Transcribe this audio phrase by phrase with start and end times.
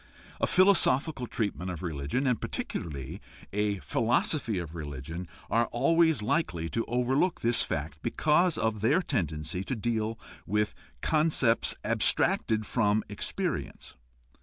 [0.39, 3.21] A philosophical treatment of religion, and particularly
[3.53, 9.63] a philosophy of religion, are always likely to overlook this fact because of their tendency
[9.63, 10.17] to deal
[10.47, 13.95] with concepts abstracted from experience.